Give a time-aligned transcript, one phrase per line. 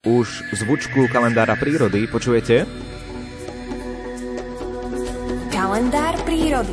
[0.00, 2.64] Už zvučku kalendára prírody počujete?
[5.52, 6.72] Kalendár prírody.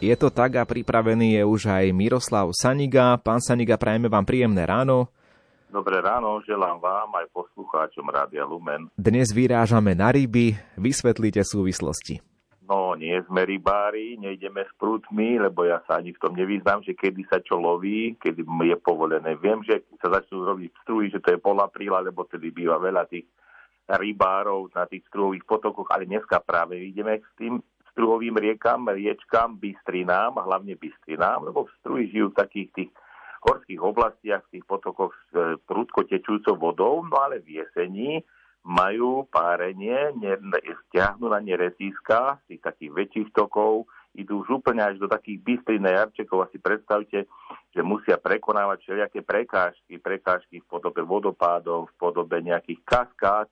[0.00, 3.20] Je to tak a pripravený je už aj Miroslav Saniga.
[3.20, 5.12] Pán Saniga, prajeme vám príjemné ráno.
[5.68, 8.88] Dobré ráno, želám vám aj poslucháčom Rádia Lumen.
[8.96, 10.56] Dnes vyrážame na ryby.
[10.80, 12.24] Vysvetlite súvislosti.
[12.68, 16.92] No, nie sme rybári, nejdeme s prútmi, lebo ja sa ani v tom nevyznám, že
[16.92, 19.40] kedy sa čo loví, kedy je povolené.
[19.40, 23.08] Viem, že sa začnú robiť struhy, že to je pol apríla, lebo tedy býva veľa
[23.08, 23.24] tých
[23.88, 27.56] rybárov na tých struhových potokoch, ale dneska práve ideme s tým
[27.96, 32.90] struhovým riekam, riečkam, bystrinám, hlavne bystrinám, lebo struhy žijú v takých tých
[33.48, 38.20] horských oblastiach, v tých potokoch s e, prúdko tečúcou vodou, no ale v jesení
[38.66, 40.12] majú párenie,
[40.88, 43.86] stiahnu na ne resíska z tých takých väčších tokov,
[44.18, 47.30] idú už úplne až do takých bystrín jarčekov a si predstavte,
[47.70, 53.48] že musia prekonávať všelijaké prekážky, prekážky v podobe vodopádov, v podobe nejakých kaskád,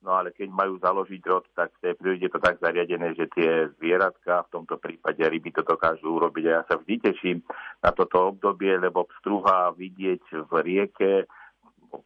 [0.00, 3.26] no ale keď majú založiť rod, tak v tej prírode je to tak zariadené, že
[3.34, 6.44] tie zvieratka, v tomto prípade ryby to dokážu urobiť.
[6.46, 7.38] A ja sa vždy teším
[7.82, 11.12] na toto obdobie, lebo pstruha vidieť v rieke,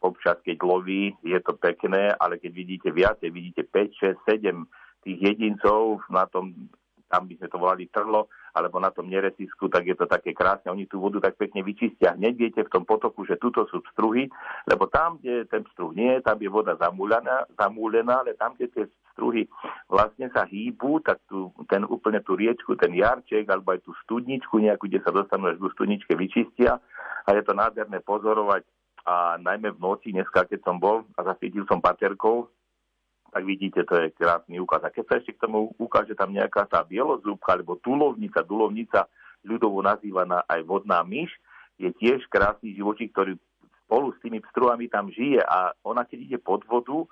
[0.01, 4.65] občas keď loví, je to pekné, ale keď vidíte viacej, vidíte 5, 6, 7
[5.01, 6.69] tých jedincov na tom,
[7.11, 10.71] tam by sme to volali trlo, alebo na tom neretisku, tak je to také krásne.
[10.71, 12.15] Oni tú vodu tak pekne vyčistia.
[12.15, 14.27] Hneď viete v tom potoku, že tuto sú struhy,
[14.67, 18.67] lebo tam, kde ten struh nie je, tam je voda zamúlená, zamúlená ale tam, kde
[18.71, 19.47] tie struhy
[19.91, 24.59] vlastne sa hýbu, tak tu, ten úplne tú riečku, ten jarček, alebo aj tú studničku
[24.59, 26.79] nejakú, kde sa dostanú až k studničke, vyčistia.
[27.27, 28.63] A je to nádherné pozorovať
[29.05, 32.49] a najmä v noci, dneska, keď som bol a zasvietil som paterkou,
[33.31, 34.83] tak vidíte, to je krásny úkaz.
[34.83, 39.07] A keď sa ešte k tomu ukáže tam nejaká tá bielozúbka, alebo tulovnica, dulovnica,
[39.47, 41.31] ľudovo nazývaná aj vodná myš,
[41.79, 43.39] je tiež krásny živočík, ktorý
[43.87, 47.07] spolu s tými pstruhami tam žije a ona keď ide pod vodu,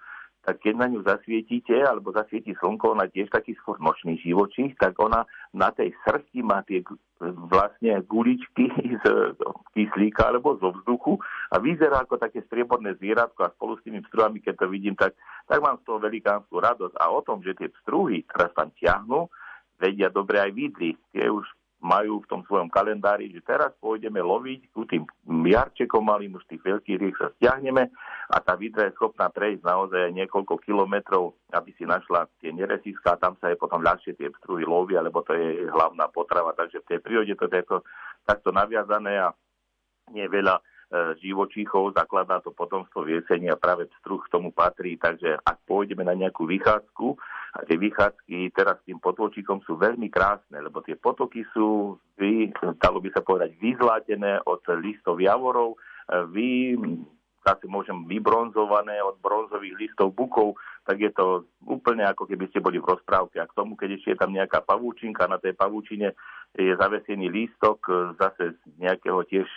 [0.50, 4.98] tak keď na ňu zasvietite, alebo zasvieti slnko, ona tiež taký skôr nočný živočích, tak
[4.98, 6.82] ona na tej srsti má tie
[7.22, 8.66] vlastne guličky
[9.06, 9.06] z
[9.78, 11.22] kyslíka alebo zo vzduchu
[11.54, 15.14] a vyzerá ako také strieborné zvieratko a spolu s tými pstruhami, keď to vidím, tak,
[15.46, 16.98] tak mám z toho velikánsku radosť.
[16.98, 19.30] A o tom, že tie pstruhy teraz tam ťahnú,
[19.78, 20.98] vedia dobre aj vidli.
[21.14, 21.46] Tie už
[21.80, 26.60] majú v tom svojom kalendári, že teraz pôjdeme loviť ku tým jarčekom malým, už tých
[26.60, 27.88] veľkých riek sa stiahneme
[28.30, 33.22] a tá vidra je schopná prejsť naozaj niekoľko kilometrov, aby si našla tie neresiska a
[33.22, 36.52] tam sa je potom ľahšie tie pstruhy lovia, lebo to je hlavná potrava.
[36.52, 37.64] Takže v tej prírode to je
[38.28, 39.32] takto naviazané a
[40.12, 40.60] nie veľa
[40.90, 45.62] E, živočíchov, zakladá to potomstvo v jeseni a práve pstruh k tomu patrí, takže ak
[45.70, 47.14] pôjdeme na nejakú vychádzku,
[47.60, 53.04] a tie vychádzky teraz tým potôčikom sú veľmi krásne, lebo tie potoky sú, vy, dalo
[53.04, 55.78] by sa povedať, vyzlátené od listov javorov, e,
[56.32, 56.50] vy
[57.44, 60.56] zase môžem vybronzované od bronzových listov bukov,
[60.88, 63.40] tak je to úplne ako keby ste boli v rozprávke.
[63.40, 66.16] A k tomu, keď ešte je tam nejaká pavúčinka, na tej pavúčine
[66.56, 67.80] je zavesený lístok
[68.20, 69.48] zase z nejakého tiež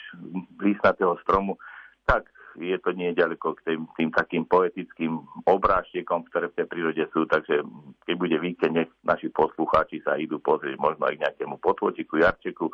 [0.63, 1.59] lístnatého stromu,
[2.07, 7.05] tak je to nie ďaleko k tým, tým takým poetickým obrážtekom, ktoré v tej prírode
[7.13, 7.65] sú, takže
[8.05, 12.69] keď bude víkend, nech naši poslucháči sa idú pozrieť možno aj k nejakému potvočiku, jarčeku,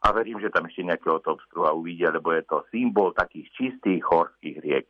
[0.00, 4.56] a verím, že tam ešte nejakého a uvidia, lebo je to symbol takých čistých horských
[4.64, 4.86] riek.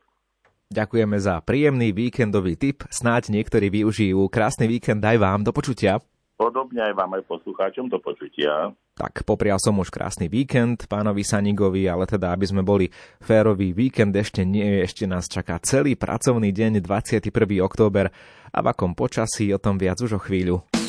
[0.71, 2.87] Ďakujeme za príjemný víkendový tip.
[2.95, 4.31] Snáď niektorí využijú.
[4.31, 5.43] Krásny víkend aj vám.
[5.43, 5.99] Do počutia.
[6.39, 7.91] Podobne aj vám, aj poslucháčom.
[7.91, 8.71] Do počutia.
[9.01, 12.93] Tak poprial som už krásny víkend pánovi Sanigovi, ale teda, aby sme boli
[13.25, 17.33] férový víkend, ešte nie, ešte nás čaká celý pracovný deň 21.
[17.65, 18.13] október
[18.53, 20.80] a v akom počasí, o tom viac už o chvíľu.